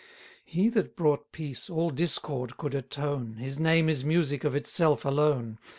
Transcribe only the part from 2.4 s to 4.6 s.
could atone, His name is music of